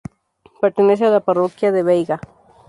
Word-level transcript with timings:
Pertenece 0.61 1.05
a 1.05 1.11
la 1.11 1.19
parroquia 1.19 1.71
de 1.71 1.83
Veiga. 1.83 2.19